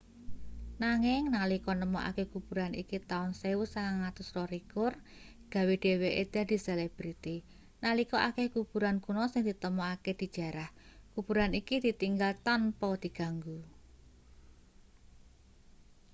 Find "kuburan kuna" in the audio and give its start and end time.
8.55-9.23